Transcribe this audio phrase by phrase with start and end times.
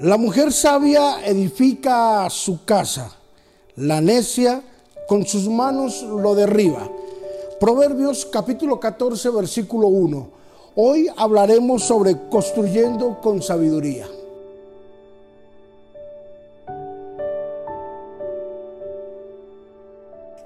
[0.00, 3.16] La mujer sabia edifica su casa,
[3.76, 4.60] la necia
[5.06, 6.90] con sus manos lo derriba.
[7.60, 10.28] Proverbios capítulo 14 versículo 1.
[10.74, 14.08] Hoy hablaremos sobre construyendo con sabiduría.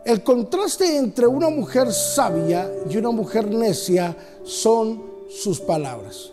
[0.05, 6.33] El contraste entre una mujer sabia y una mujer necia son sus palabras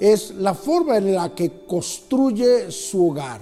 [0.00, 3.40] es la forma en la que construye su hogar.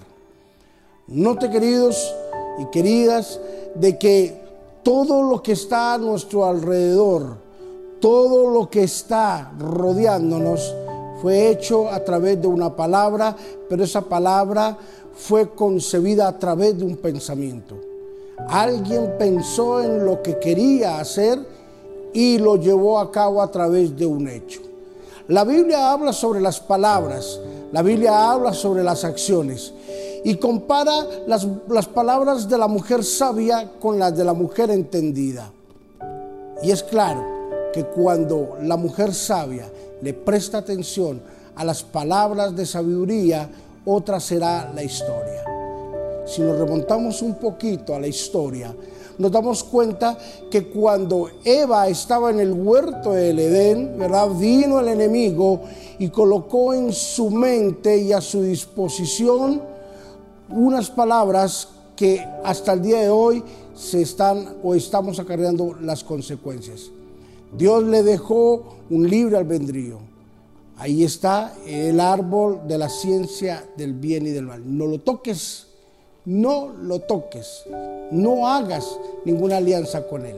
[1.08, 2.14] Note, queridos
[2.58, 3.40] y queridas,
[3.74, 4.40] de que
[4.82, 7.36] todo lo que está a nuestro alrededor,
[8.00, 10.74] todo lo que está rodeándonos,
[11.20, 13.34] fue hecho a través de una palabra,
[13.68, 14.76] pero esa palabra
[15.14, 17.76] fue concebida a través de un pensamiento.
[18.48, 21.38] Alguien pensó en lo que quería hacer
[22.12, 24.60] y lo llevó a cabo a través de un hecho.
[25.28, 27.40] La Biblia habla sobre las palabras,
[27.72, 29.72] la Biblia habla sobre las acciones
[30.22, 30.92] y compara
[31.26, 35.50] las, las, palabras de la mujer sabia con las de la mujer entendida.
[36.62, 37.24] Y es claro
[37.72, 41.20] que cuando la mujer sabia le presta atención
[41.56, 43.50] a las palabras de sabiduría,
[43.84, 45.55] otra será la historia.
[46.26, 48.74] Si nos remontamos un poquito a la historia,
[49.18, 50.18] nos damos cuenta
[50.50, 53.96] que cuando Eva estaba en el huerto del Edén.
[54.38, 55.62] Vino el enemigo
[55.98, 59.62] y colocó en su mente y a su disposición
[60.50, 63.42] unas palabras que hasta el día de hoy
[63.74, 66.90] se están o estamos acarreando las consecuencias.
[67.56, 69.98] Dios le dejó un libre albedrío.
[70.76, 74.62] Ahí está el árbol de la ciencia del bien y del mal.
[74.66, 75.65] No lo toques
[76.26, 77.64] no lo toques,
[78.10, 80.36] no hagas ninguna alianza con él.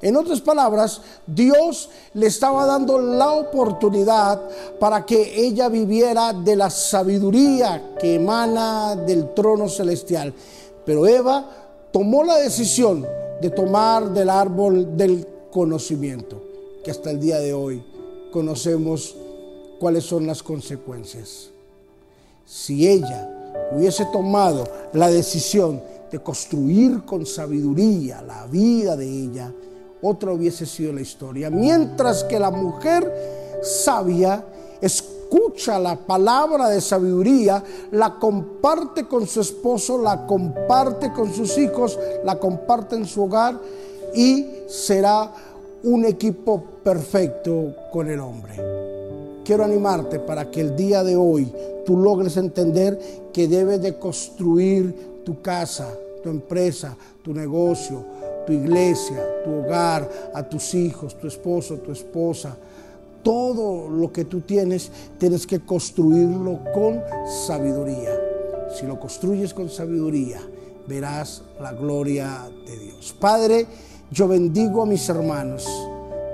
[0.00, 4.40] En otras palabras, Dios le estaba dando la oportunidad
[4.78, 10.32] para que ella viviera de la sabiduría que emana del trono celestial.
[10.84, 11.44] Pero Eva
[11.92, 13.04] tomó la decisión
[13.40, 16.42] de tomar del árbol del conocimiento,
[16.84, 17.84] que hasta el día de hoy
[18.32, 19.16] conocemos
[19.80, 21.50] cuáles son las consecuencias.
[22.46, 23.37] Si ella
[23.72, 29.52] hubiese tomado la decisión de construir con sabiduría la vida de ella,
[30.00, 31.50] otra hubiese sido la historia.
[31.50, 34.44] Mientras que la mujer sabia
[34.80, 41.98] escucha la palabra de sabiduría, la comparte con su esposo, la comparte con sus hijos,
[42.24, 43.58] la comparte en su hogar
[44.14, 45.30] y será
[45.82, 48.97] un equipo perfecto con el hombre
[49.48, 51.50] quiero animarte para que el día de hoy
[51.86, 53.00] tú logres entender
[53.32, 55.88] que debes de construir tu casa,
[56.22, 58.04] tu empresa, tu negocio,
[58.46, 62.58] tu iglesia, tu hogar, a tus hijos, tu esposo, tu esposa.
[63.22, 67.00] Todo lo que tú tienes, tienes que construirlo con
[67.46, 68.20] sabiduría.
[68.78, 70.42] Si lo construyes con sabiduría,
[70.86, 73.16] verás la gloria de Dios.
[73.18, 73.66] Padre,
[74.10, 75.66] yo bendigo a mis hermanos,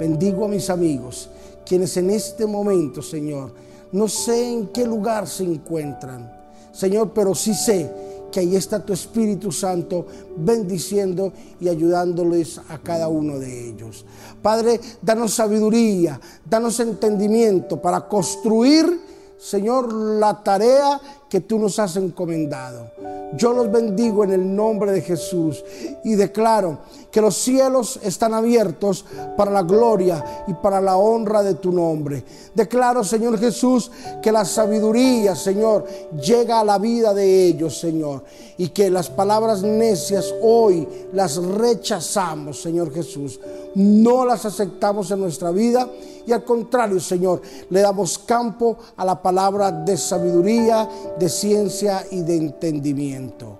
[0.00, 1.30] bendigo a mis amigos
[1.66, 3.52] quienes en este momento, Señor,
[3.92, 6.30] no sé en qué lugar se encuentran,
[6.72, 7.90] Señor, pero sí sé
[8.34, 14.04] que ahí está tu Espíritu Santo bendiciendo y ayudándoles a cada uno de ellos.
[14.42, 19.00] Padre, danos sabiduría, danos entendimiento para construir,
[19.38, 21.00] Señor, la tarea
[21.34, 22.92] que tú nos has encomendado.
[23.36, 25.64] Yo los bendigo en el nombre de Jesús
[26.04, 26.78] y declaro
[27.10, 29.04] que los cielos están abiertos
[29.36, 32.22] para la gloria y para la honra de tu nombre.
[32.54, 33.90] Declaro, Señor Jesús,
[34.22, 35.86] que la sabiduría, Señor,
[36.24, 38.22] llega a la vida de ellos, Señor,
[38.56, 43.40] y que las palabras necias hoy las rechazamos, Señor Jesús.
[43.74, 45.88] No las aceptamos en nuestra vida
[46.26, 52.22] y al contrario, Señor, le damos campo a la palabra de sabiduría, de ciencia y
[52.22, 53.58] de entendimiento.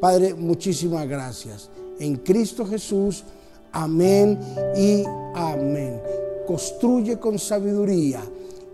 [0.00, 1.70] Padre, muchísimas gracias.
[1.98, 3.24] En Cristo Jesús,
[3.72, 4.38] amén
[4.76, 5.04] y
[5.34, 6.00] amén.
[6.46, 8.22] Construye con sabiduría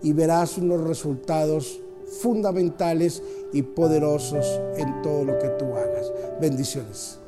[0.01, 1.79] y verás unos resultados
[2.21, 3.21] fundamentales
[3.53, 4.45] y poderosos
[4.77, 6.11] en todo lo que tú hagas.
[6.39, 7.22] Bendiciones.